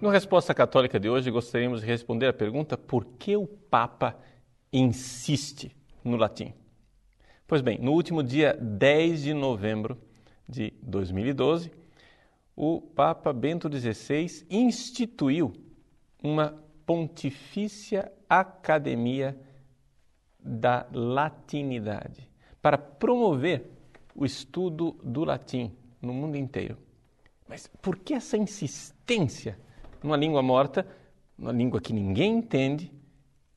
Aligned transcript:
No 0.00 0.10
Resposta 0.10 0.54
Católica 0.54 1.00
de 1.00 1.10
hoje, 1.10 1.28
gostaríamos 1.28 1.80
de 1.80 1.86
responder 1.88 2.28
a 2.28 2.32
pergunta 2.32 2.78
por 2.78 3.04
que 3.04 3.36
o 3.36 3.48
Papa 3.48 4.16
insiste 4.72 5.74
no 6.04 6.16
latim? 6.16 6.54
Pois 7.48 7.60
bem, 7.60 7.80
no 7.80 7.90
último 7.90 8.22
dia 8.22 8.56
10 8.60 9.22
de 9.24 9.34
novembro 9.34 9.98
de 10.48 10.72
2012, 10.82 11.72
o 12.54 12.80
Papa 12.80 13.32
Bento 13.32 13.68
XVI 13.68 14.46
instituiu 14.48 15.52
uma 16.22 16.62
Pontifícia 16.86 18.12
Academia 18.28 19.36
da 20.38 20.86
Latinidade 20.92 22.30
para 22.62 22.78
promover 22.78 23.68
o 24.14 24.24
estudo 24.24 24.92
do 25.02 25.24
latim 25.24 25.76
no 26.00 26.14
mundo 26.14 26.36
inteiro. 26.36 26.78
Mas 27.48 27.66
por 27.82 27.96
que 27.98 28.14
essa 28.14 28.36
insistência 28.36 29.58
numa 30.02 30.16
língua 30.16 30.42
morta, 30.42 30.86
numa 31.36 31.52
língua 31.52 31.80
que 31.80 31.92
ninguém 31.92 32.36
entende, 32.38 32.92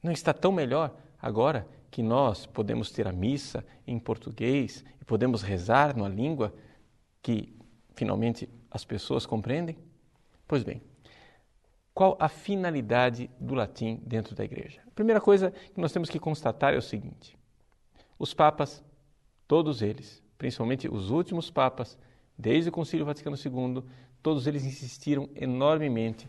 não 0.01 0.11
está 0.11 0.33
tão 0.33 0.51
melhor 0.51 0.95
agora 1.21 1.67
que 1.89 2.01
nós 2.01 2.45
podemos 2.45 2.91
ter 2.91 3.07
a 3.07 3.11
missa 3.11 3.65
em 3.85 3.99
português 3.99 4.83
e 4.99 5.05
podemos 5.05 5.41
rezar 5.41 5.95
numa 5.95 6.09
língua 6.09 6.53
que 7.21 7.53
finalmente 7.93 8.49
as 8.69 8.85
pessoas 8.85 9.25
compreendem? 9.25 9.77
Pois 10.47 10.63
bem, 10.63 10.81
qual 11.93 12.17
a 12.19 12.29
finalidade 12.29 13.29
do 13.39 13.53
latim 13.53 14.01
dentro 14.05 14.33
da 14.33 14.43
igreja? 14.43 14.81
A 14.87 14.91
primeira 14.91 15.19
coisa 15.19 15.51
que 15.51 15.79
nós 15.79 15.91
temos 15.91 16.09
que 16.09 16.19
constatar 16.19 16.73
é 16.73 16.77
o 16.77 16.81
seguinte: 16.81 17.37
os 18.17 18.33
papas, 18.33 18.83
todos 19.47 19.81
eles, 19.81 20.23
principalmente 20.37 20.87
os 20.87 21.09
últimos 21.09 21.51
papas, 21.51 21.97
desde 22.37 22.69
o 22.69 22.71
Concílio 22.71 23.05
Vaticano 23.05 23.35
II, 23.35 23.83
todos 24.21 24.47
eles 24.47 24.63
insistiram 24.63 25.29
enormemente 25.35 26.27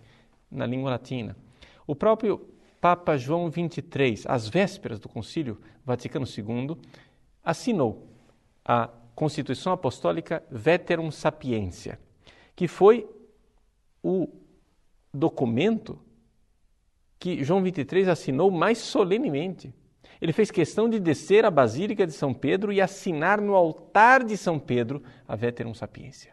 na 0.51 0.67
língua 0.67 0.91
latina. 0.91 1.37
O 1.87 1.95
próprio 1.95 2.49
Papa 2.81 3.17
João 3.17 3.51
XXIII, 3.51 4.25
às 4.27 4.49
vésperas 4.49 4.99
do 4.99 5.09
Concílio 5.09 5.61
Vaticano 5.85 6.27
II, 6.27 6.77
assinou 7.43 8.09
a 8.65 8.89
Constituição 9.15 9.73
Apostólica 9.73 10.43
Veterum 10.51 11.11
Sapientia, 11.11 11.99
que 12.57 12.67
foi 12.67 13.09
o 14.03 14.29
documento 15.13 15.99
que 17.19 17.45
João 17.45 17.65
XXIII 17.65 18.11
assinou 18.11 18.51
mais 18.51 18.79
solenemente. 18.79 19.73
Ele 20.21 20.33
fez 20.33 20.51
questão 20.51 20.89
de 20.89 20.99
descer 20.99 21.45
à 21.45 21.51
Basílica 21.51 22.07
de 22.07 22.13
São 22.13 22.33
Pedro 22.33 22.73
e 22.73 22.81
assinar 22.81 23.41
no 23.41 23.55
altar 23.55 24.25
de 24.25 24.37
São 24.37 24.59
Pedro 24.59 25.03
a 25.27 25.37
Veterum 25.37 25.75
Sapientia, 25.75 26.33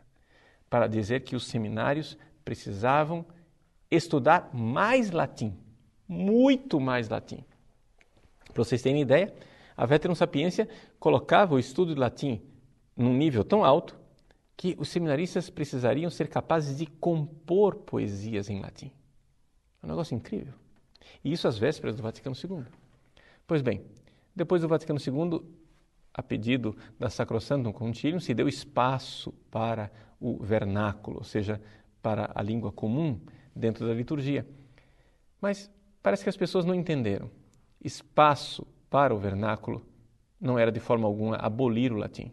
para 0.69 0.87
dizer 0.87 1.21
que 1.21 1.35
os 1.35 1.47
seminários 1.47 2.17
precisavam 2.45 3.25
estudar 3.89 4.49
mais 4.53 5.11
latim, 5.11 5.57
muito 6.07 6.79
mais 6.79 7.09
latim. 7.09 7.43
Para 8.53 8.63
vocês 8.63 8.81
terem 8.81 9.01
ideia, 9.01 9.33
a 9.75 9.85
Veterum 9.85 10.15
Sapientia 10.15 10.67
colocava 10.99 11.55
o 11.55 11.59
estudo 11.59 11.93
de 11.93 11.99
latim 11.99 12.41
num 12.95 13.13
nível 13.13 13.43
tão 13.43 13.63
alto 13.63 13.97
que 14.57 14.75
os 14.77 14.89
seminaristas 14.89 15.49
precisariam 15.49 16.09
ser 16.09 16.27
capazes 16.27 16.77
de 16.77 16.85
compor 16.85 17.75
poesias 17.75 18.49
em 18.49 18.59
latim. 18.59 18.91
É 19.81 19.85
um 19.85 19.89
negócio 19.89 20.13
incrível. 20.13 20.53
E 21.23 21.31
isso 21.31 21.47
às 21.47 21.57
vésperas 21.57 21.95
do 21.95 22.03
Vaticano 22.03 22.35
II. 22.35 22.65
Pois 23.47 23.61
bem, 23.61 23.81
depois 24.35 24.61
do 24.61 24.67
Vaticano 24.67 24.99
II, 24.99 25.41
a 26.13 26.21
pedido 26.21 26.75
da 26.99 27.09
Sacrosantum 27.09 27.71
Concilium, 27.71 28.19
se 28.19 28.33
deu 28.33 28.47
espaço 28.47 29.31
para 29.49 29.89
o 30.19 30.37
vernáculo, 30.43 31.17
ou 31.17 31.23
seja, 31.23 31.61
para 32.01 32.31
a 32.33 32.41
língua 32.41 32.71
comum 32.71 33.19
dentro 33.55 33.87
da 33.87 33.93
liturgia. 33.93 34.47
Mas 35.41 35.71
parece 36.01 36.23
que 36.23 36.29
as 36.29 36.37
pessoas 36.37 36.65
não 36.65 36.75
entenderam. 36.75 37.29
Espaço 37.83 38.67
para 38.89 39.13
o 39.13 39.17
vernáculo 39.17 39.85
não 40.39 40.57
era 40.57 40.71
de 40.71 40.79
forma 40.79 41.07
alguma 41.07 41.35
abolir 41.37 41.91
o 41.91 41.97
latim 41.97 42.31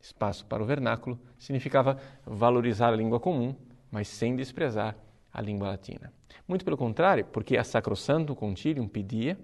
espaço 0.00 0.46
para 0.46 0.62
o 0.62 0.66
vernáculo, 0.66 1.20
significava 1.38 2.00
valorizar 2.24 2.88
a 2.88 2.96
língua 2.96 3.20
comum, 3.20 3.54
mas 3.90 4.08
sem 4.08 4.34
desprezar 4.34 4.96
a 5.32 5.40
língua 5.40 5.68
latina. 5.68 6.12
Muito 6.48 6.64
pelo 6.64 6.76
contrário, 6.76 7.24
porque 7.26 7.56
a 7.56 7.64
Sacrosanto 7.64 8.34
Concilium 8.34 8.88
pedia 8.88 9.38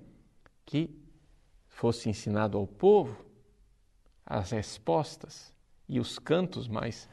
que 0.65 0.91
fosse 1.69 2.09
ensinado 2.09 2.57
ao 2.57 2.67
povo 2.67 3.25
as 4.25 4.51
respostas 4.51 5.53
e 5.89 6.01
os 6.01 6.19
cantos 6.19 6.67
mais 6.67 7.09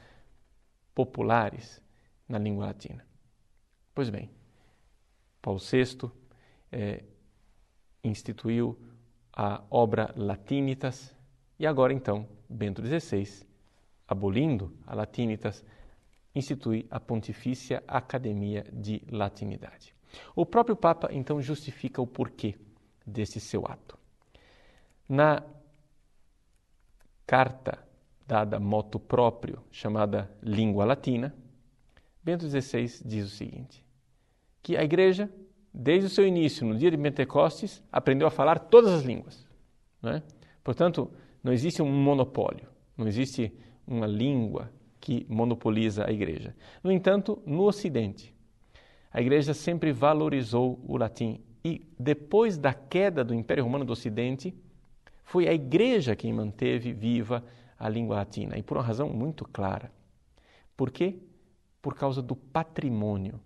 populares 0.93 1.81
na 2.27 2.37
língua 2.37 2.67
latina. 2.67 3.05
Pois 3.93 4.09
bem, 4.09 4.29
Paulo 5.41 5.59
VI 5.59 6.09
é, 6.71 7.03
instituiu 8.03 8.77
a 9.31 9.63
obra 9.69 10.13
Latinitas 10.15 11.15
e 11.59 11.65
agora 11.65 11.93
então 11.93 12.27
Bento 12.49 12.81
XVI, 12.85 13.45
abolindo 14.07 14.75
a 14.85 14.95
Latinitas, 14.95 15.63
institui 16.35 16.87
a 16.89 16.99
Pontifícia 16.99 17.83
Academia 17.87 18.65
de 18.71 19.01
Latinidade. 19.09 19.95
O 20.35 20.45
próprio 20.45 20.75
Papa 20.75 21.09
então 21.11 21.41
justifica 21.41 22.01
o 22.01 22.07
porquê 22.07 22.55
desse 23.05 23.39
seu 23.39 23.65
ato. 23.65 23.97
Na 25.07 25.43
carta 27.25 27.83
dada 28.28 28.59
moto 28.59 29.00
próprio, 29.00 29.61
chamada 29.72 30.31
Língua 30.41 30.85
Latina, 30.85 31.34
Bento 32.23 32.47
XVI 32.47 32.85
diz 33.06 33.25
o 33.25 33.35
seguinte: 33.35 33.84
que 34.61 34.78
a 34.78 34.84
igreja, 34.84 35.29
desde 35.73 36.07
o 36.07 36.09
seu 36.09 36.25
início, 36.25 36.66
no 36.66 36.75
dia 36.78 36.89
de 36.89 36.97
Pentecostes, 36.97 37.84
aprendeu 37.91 38.28
a 38.28 38.31
falar 38.31 38.59
todas 38.59 38.91
as 38.91 39.03
línguas. 39.03 39.45
Não 40.01 40.11
é? 40.11 40.23
Portanto, 40.63 41.11
não 41.44 41.51
existe 41.51 41.81
um 41.81 41.91
monopólio, 41.91 42.67
não 42.97 43.07
existe 43.07 43.53
uma 43.85 44.07
língua 44.07 44.72
que 45.00 45.25
monopoliza 45.28 46.07
a 46.07 46.11
igreja. 46.11 46.55
No 46.81 46.90
entanto, 46.91 47.41
no 47.45 47.63
Ocidente, 47.63 48.34
a 49.11 49.22
igreja 49.22 49.53
sempre 49.53 49.91
valorizou 49.91 50.79
o 50.88 50.95
latim 50.95 51.41
e 51.63 51.85
depois 52.00 52.57
da 52.57 52.73
queda 52.73 53.23
do 53.23 53.34
Império 53.34 53.63
Romano 53.63 53.84
do 53.84 53.94
Ocidente, 53.94 54.55
foi 55.23 55.47
a 55.47 55.53
igreja 55.53 56.16
quem 56.16 56.31
manteve 56.31 56.94
viva 56.94 57.44
língua 57.89 58.17
latina 58.17 58.57
e 58.57 58.63
por 58.63 58.78
uma 58.78 58.84
razão 58.84 59.09
muito 59.09 59.45
clara. 59.45 59.91
Por 60.75 60.91
quê? 60.91 61.19
Por 61.81 61.95
causa 61.95 62.22
do 62.22 62.35
patrimônio 62.35 63.39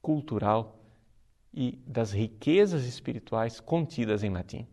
cultural 0.00 0.78
e 1.52 1.78
das 1.86 2.12
riquezas 2.12 2.84
espirituais 2.84 3.60
contidas 3.60 4.22
em 4.22 4.30
latim. 4.30 4.66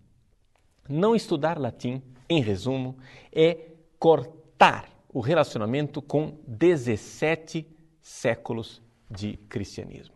Não 0.87 1.15
estudar 1.15 1.59
latim 1.59 2.01
em 2.29 2.41
resumo, 2.41 2.97
é 3.31 3.71
cortar 3.99 4.89
o 5.09 5.19
relacionamento 5.19 6.01
com 6.01 6.37
17 6.47 7.65
séculos 8.01 8.81
de 9.09 9.37
cristianismo. 9.49 10.15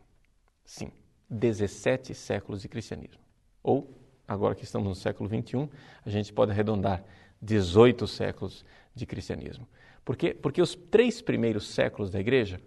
Sim, 0.66 0.92
17 1.30 2.14
séculos 2.14 2.62
de 2.62 2.68
cristianismo. 2.68 3.22
Ou, 3.64 3.98
agora 4.28 4.56
que 4.56 4.64
estamos 4.64 4.88
no 4.88 4.96
século 4.96 5.30
21, 5.30 5.70
a 6.06 6.10
gente 6.10 6.32
pode 6.32 6.52
arredondar 6.52 7.04
18 7.42 8.08
séculos 8.08 8.66
de 8.94 9.06
cristianismo. 9.06 9.68
Por 10.04 10.16
quê? 10.16 10.34
Porque 10.34 10.62
os 10.62 10.76
três 10.76 11.22
primeiros 11.22 11.68
séculos 11.68 12.10
da 12.10 12.20
igreja 12.20 12.60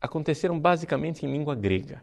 aconteceram 0.00 0.58
basicamente 0.58 1.24
em 1.24 1.32
língua 1.32 1.54
grega. 1.54 2.02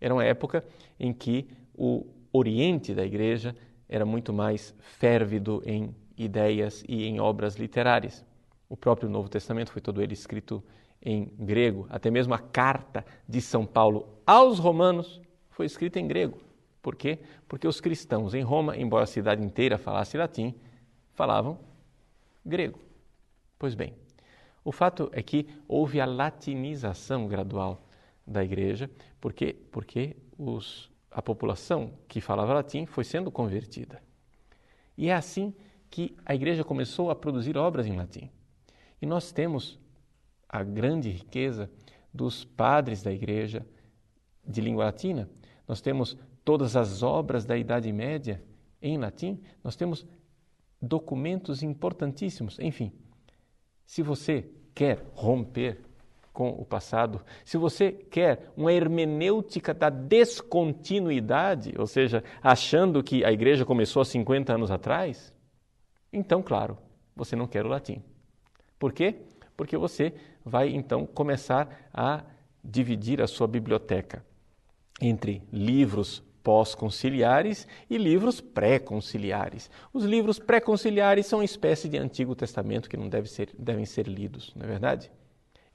Era 0.00 0.14
uma 0.14 0.24
época 0.24 0.64
em 0.98 1.12
que 1.12 1.48
o 1.74 2.06
oriente 2.32 2.94
da 2.94 3.04
igreja 3.04 3.54
era 3.88 4.04
muito 4.04 4.32
mais 4.32 4.74
férvido 4.78 5.62
em 5.66 5.94
ideias 6.16 6.84
e 6.88 7.04
em 7.04 7.20
obras 7.20 7.56
literárias. 7.56 8.24
O 8.68 8.76
próprio 8.76 9.08
Novo 9.08 9.28
Testamento 9.28 9.72
foi 9.72 9.82
todo 9.82 10.02
ele 10.02 10.12
escrito 10.12 10.62
em 11.02 11.32
grego, 11.38 11.86
até 11.88 12.10
mesmo 12.10 12.34
a 12.34 12.38
carta 12.38 13.04
de 13.26 13.40
São 13.40 13.64
Paulo 13.64 14.06
aos 14.26 14.58
romanos 14.58 15.20
foi 15.48 15.66
escrita 15.66 15.98
em 15.98 16.06
grego. 16.06 16.38
Por 16.82 16.94
quê? 16.94 17.18
Porque 17.48 17.66
os 17.66 17.80
cristãos 17.80 18.34
em 18.34 18.42
Roma, 18.42 18.76
embora 18.76 19.04
a 19.04 19.06
cidade 19.06 19.42
inteira 19.42 19.76
falasse 19.76 20.16
latim, 20.16 20.54
falavam 21.20 21.58
grego. 22.46 22.80
Pois 23.58 23.74
bem, 23.74 23.92
o 24.64 24.72
fato 24.72 25.10
é 25.12 25.22
que 25.22 25.46
houve 25.68 26.00
a 26.00 26.06
latinização 26.06 27.28
gradual 27.28 27.86
da 28.26 28.42
igreja, 28.42 28.90
porque 29.20 29.52
porque 29.70 30.16
os 30.38 30.90
a 31.10 31.20
população 31.20 31.92
que 32.08 32.22
falava 32.22 32.54
latim 32.54 32.86
foi 32.86 33.04
sendo 33.04 33.30
convertida. 33.30 34.02
E 34.96 35.10
é 35.10 35.14
assim 35.14 35.54
que 35.90 36.16
a 36.24 36.34
igreja 36.34 36.64
começou 36.64 37.10
a 37.10 37.14
produzir 37.14 37.54
obras 37.58 37.86
em 37.86 37.96
latim. 37.96 38.30
E 39.02 39.04
nós 39.04 39.30
temos 39.30 39.78
a 40.48 40.62
grande 40.62 41.10
riqueza 41.10 41.70
dos 42.14 42.46
padres 42.46 43.02
da 43.02 43.12
igreja 43.12 43.66
de 44.42 44.62
língua 44.62 44.84
latina. 44.84 45.28
Nós 45.68 45.82
temos 45.82 46.16
todas 46.46 46.76
as 46.76 47.02
obras 47.02 47.44
da 47.44 47.58
Idade 47.58 47.92
Média 47.92 48.42
em 48.80 48.96
latim. 48.96 49.38
Nós 49.62 49.76
temos 49.76 50.06
documentos 50.80 51.62
importantíssimos. 51.62 52.58
Enfim, 52.58 52.92
se 53.84 54.02
você 54.02 54.48
quer 54.74 55.04
romper 55.14 55.80
com 56.32 56.50
o 56.50 56.64
passado, 56.64 57.20
se 57.44 57.56
você 57.56 57.92
quer 57.92 58.50
uma 58.56 58.72
hermenêutica 58.72 59.74
da 59.74 59.90
descontinuidade, 59.90 61.74
ou 61.76 61.86
seja, 61.86 62.24
achando 62.42 63.02
que 63.02 63.24
a 63.24 63.32
igreja 63.32 63.64
começou 63.64 64.00
há 64.00 64.04
50 64.04 64.54
anos 64.54 64.70
atrás, 64.70 65.34
então, 66.12 66.42
claro, 66.42 66.78
você 67.14 67.36
não 67.36 67.46
quer 67.46 67.66
o 67.66 67.68
latim. 67.68 68.02
Por 68.78 68.92
quê? 68.92 69.16
Porque 69.56 69.76
você 69.76 70.14
vai 70.44 70.70
então 70.70 71.04
começar 71.04 71.90
a 71.92 72.24
dividir 72.64 73.20
a 73.20 73.26
sua 73.26 73.46
biblioteca 73.46 74.24
entre 75.00 75.42
livros 75.52 76.22
pós-conciliares 76.42 77.66
e 77.88 77.96
livros 77.96 78.40
pré-conciliares. 78.40 79.70
Os 79.92 80.04
livros 80.04 80.38
pré-conciliares 80.38 81.26
são 81.26 81.38
uma 81.38 81.44
espécie 81.44 81.88
de 81.88 81.98
Antigo 81.98 82.34
Testamento 82.34 82.88
que 82.88 82.96
não 82.96 83.08
deve 83.08 83.28
ser, 83.28 83.50
devem 83.58 83.84
ser 83.84 84.06
lidos, 84.06 84.52
não 84.54 84.64
é 84.64 84.68
verdade? 84.68 85.10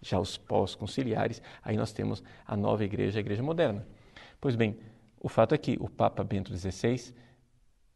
Já 0.01 0.19
os 0.19 0.37
pós-conciliares, 0.37 1.41
aí 1.63 1.77
nós 1.77 1.91
temos 1.91 2.23
a 2.45 2.55
nova 2.55 2.83
igreja, 2.83 3.19
a 3.19 3.21
igreja 3.21 3.41
moderna. 3.41 3.85
Pois 4.39 4.55
bem, 4.55 4.77
o 5.19 5.29
fato 5.29 5.55
é 5.55 5.57
que 5.57 5.77
o 5.79 5.89
Papa 5.89 6.23
Bento 6.23 6.55
XVI 6.55 7.13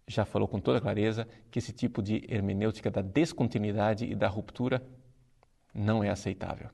já 0.08 0.26
falou 0.26 0.48
com 0.48 0.60
toda 0.60 0.82
clareza 0.82 1.28
que 1.52 1.60
esse 1.60 1.72
tipo 1.72 2.02
de 2.02 2.26
hermenêutica 2.28 2.90
da 2.90 3.02
descontinuidade 3.02 4.06
e 4.06 4.16
da 4.16 4.28
ruptura 4.28 4.84
não 5.74 6.04
é 6.04 6.10
aceitável. 6.10 6.70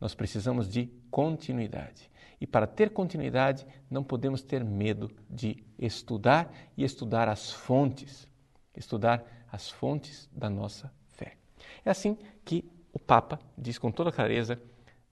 Nós 0.00 0.14
precisamos 0.14 0.68
de 0.68 0.86
continuidade. 1.10 2.10
E 2.40 2.46
para 2.46 2.66
ter 2.66 2.90
continuidade, 2.90 3.66
não 3.90 4.04
podemos 4.04 4.42
ter 4.42 4.64
medo 4.64 5.10
de 5.28 5.64
estudar 5.78 6.52
e 6.76 6.84
estudar 6.84 7.28
as 7.28 7.50
fontes, 7.50 8.28
estudar 8.76 9.24
as 9.50 9.70
fontes 9.70 10.28
da 10.32 10.48
nossa 10.48 10.92
fé. 11.08 11.36
É 11.84 11.90
assim 11.90 12.16
que 12.44 12.70
o 12.92 12.98
Papa 12.98 13.40
diz 13.56 13.78
com 13.78 13.90
toda 13.90 14.12
clareza 14.12 14.60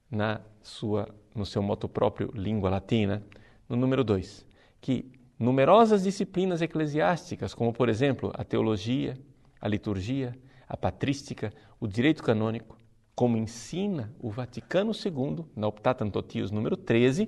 na 0.09 0.41
sua 0.61 1.13
no 1.37 1.45
seu 1.45 1.61
moto 1.61 1.87
próprio 1.87 2.31
Língua 2.33 2.69
Latina, 2.69 3.23
no 3.69 3.75
número 3.75 4.03
2, 4.03 4.45
que 4.81 5.11
numerosas 5.37 6.03
disciplinas 6.03 6.61
eclesiásticas, 6.61 7.53
como 7.53 7.71
por 7.71 7.89
exemplo 7.89 8.31
a 8.33 8.43
teologia, 8.43 9.17
a 9.61 9.67
liturgia, 9.67 10.35
a 10.67 10.75
patrística, 10.75 11.53
o 11.79 11.87
direito 11.87 12.23
canônico, 12.23 12.76
como 13.17 13.35
ensina 13.35 14.13
o 14.19 14.29
Vaticano 14.29 14.91
II, 14.91 15.43
na 15.55 15.65
Optata 15.65 16.05
Antotius 16.05 16.51
número 16.51 16.77
13, 16.77 17.27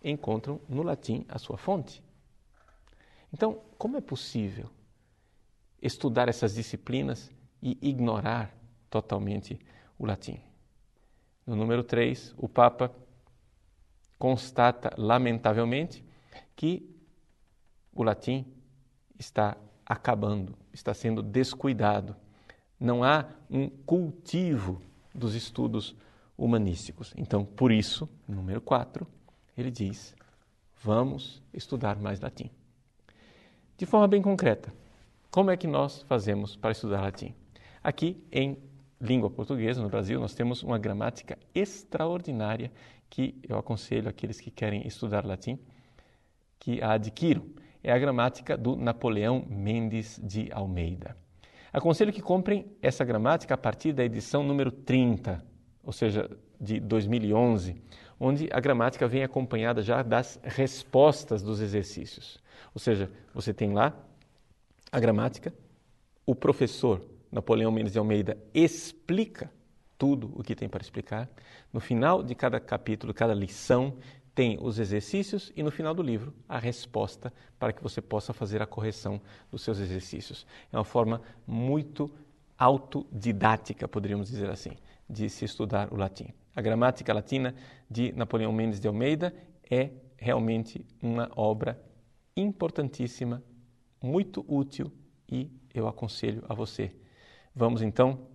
encontram 0.00 0.60
no 0.68 0.84
latim 0.84 1.26
a 1.28 1.36
sua 1.36 1.58
fonte. 1.58 2.00
Então, 3.32 3.60
como 3.76 3.96
é 3.96 4.00
possível 4.00 4.70
estudar 5.82 6.28
essas 6.28 6.54
disciplinas 6.54 7.28
e 7.60 7.76
ignorar 7.82 8.56
totalmente 8.88 9.58
o 9.98 10.06
latim? 10.06 10.38
No 11.44 11.56
número 11.56 11.82
3, 11.82 12.32
o 12.38 12.48
Papa 12.48 12.94
constata, 14.16 14.94
lamentavelmente, 14.96 16.04
que 16.54 16.88
o 17.92 18.04
latim 18.04 18.46
está 19.18 19.56
acabando, 19.84 20.56
está 20.72 20.94
sendo 20.94 21.20
descuidado 21.20 22.14
não 22.78 23.02
há 23.02 23.26
um 23.50 23.68
cultivo 23.68 24.80
dos 25.14 25.34
estudos 25.34 25.96
humanísticos. 26.36 27.14
Então, 27.16 27.44
por 27.44 27.72
isso, 27.72 28.08
número 28.28 28.60
4, 28.60 29.06
ele 29.56 29.70
diz: 29.70 30.14
vamos 30.82 31.42
estudar 31.52 31.96
mais 31.96 32.20
latim. 32.20 32.50
De 33.76 33.86
forma 33.86 34.08
bem 34.08 34.22
concreta, 34.22 34.72
como 35.30 35.50
é 35.50 35.56
que 35.56 35.66
nós 35.66 36.02
fazemos 36.02 36.56
para 36.56 36.72
estudar 36.72 37.00
latim? 37.02 37.34
Aqui 37.82 38.22
em 38.32 38.58
língua 39.00 39.30
portuguesa, 39.30 39.82
no 39.82 39.88
Brasil, 39.88 40.18
nós 40.18 40.34
temos 40.34 40.62
uma 40.62 40.78
gramática 40.78 41.38
extraordinária 41.54 42.72
que 43.08 43.38
eu 43.48 43.58
aconselho 43.58 44.08
aqueles 44.08 44.40
que 44.40 44.50
querem 44.50 44.86
estudar 44.86 45.24
latim 45.24 45.58
que 46.58 46.82
a 46.82 46.92
adquiram. 46.92 47.46
É 47.82 47.92
a 47.92 47.98
gramática 47.98 48.56
do 48.56 48.74
Napoleão 48.74 49.44
Mendes 49.48 50.20
de 50.22 50.50
Almeida. 50.50 51.16
Aconselho 51.72 52.12
que 52.12 52.22
comprem 52.22 52.66
essa 52.80 53.04
gramática 53.04 53.54
a 53.54 53.58
partir 53.58 53.92
da 53.92 54.04
edição 54.04 54.42
número 54.42 54.70
30, 54.70 55.44
ou 55.82 55.92
seja, 55.92 56.30
de 56.60 56.80
2011, 56.80 57.76
onde 58.18 58.48
a 58.52 58.60
gramática 58.60 59.06
vem 59.06 59.22
acompanhada 59.22 59.82
já 59.82 60.02
das 60.02 60.40
respostas 60.42 61.42
dos 61.42 61.60
exercícios. 61.60 62.38
Ou 62.74 62.80
seja, 62.80 63.10
você 63.34 63.52
tem 63.52 63.72
lá 63.72 63.94
a 64.90 64.98
gramática, 64.98 65.52
o 66.24 66.34
professor 66.34 67.02
Napoleão 67.30 67.70
Mendes 67.70 67.92
de 67.92 67.98
Almeida 67.98 68.38
explica 68.54 69.50
tudo 69.98 70.32
o 70.34 70.42
que 70.42 70.54
tem 70.54 70.68
para 70.68 70.82
explicar. 70.82 71.28
No 71.72 71.80
final 71.80 72.22
de 72.22 72.34
cada 72.34 72.58
capítulo, 72.60 73.12
cada 73.12 73.34
lição, 73.34 73.96
tem 74.36 74.58
os 74.60 74.78
exercícios 74.78 75.50
e 75.56 75.62
no 75.62 75.70
final 75.70 75.94
do 75.94 76.02
livro 76.02 76.34
a 76.46 76.58
resposta 76.58 77.32
para 77.58 77.72
que 77.72 77.82
você 77.82 78.02
possa 78.02 78.34
fazer 78.34 78.60
a 78.60 78.66
correção 78.66 79.18
dos 79.50 79.62
seus 79.62 79.78
exercícios. 79.78 80.46
É 80.70 80.76
uma 80.76 80.84
forma 80.84 81.22
muito 81.46 82.14
autodidática, 82.58 83.88
poderíamos 83.88 84.28
dizer 84.28 84.50
assim, 84.50 84.72
de 85.08 85.30
se 85.30 85.46
estudar 85.46 85.90
o 85.90 85.96
latim. 85.96 86.34
A 86.54 86.60
gramática 86.60 87.14
latina 87.14 87.54
de 87.90 88.12
Napoleão 88.12 88.52
Mendes 88.52 88.78
de 88.78 88.86
Almeida 88.86 89.34
é 89.70 89.90
realmente 90.18 90.84
uma 91.00 91.30
obra 91.34 91.82
importantíssima, 92.36 93.42
muito 94.02 94.44
útil 94.46 94.92
e 95.32 95.50
eu 95.72 95.88
aconselho 95.88 96.44
a 96.46 96.52
você. 96.52 96.94
Vamos 97.54 97.80
então 97.80 98.28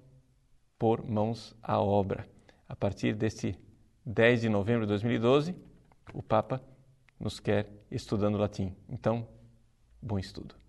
pôr 0.79 1.07
mãos 1.07 1.55
à 1.61 1.79
obra. 1.79 2.27
A 2.67 2.75
partir 2.75 3.13
deste 3.13 3.55
10 4.03 4.41
de 4.41 4.49
novembro 4.49 4.81
de 4.81 4.87
2012, 4.87 5.69
o 6.13 6.21
Papa 6.21 6.61
nos 7.19 7.39
quer 7.39 7.69
estudando 7.89 8.37
latim. 8.37 8.75
Então, 8.89 9.27
bom 10.01 10.17
estudo. 10.17 10.60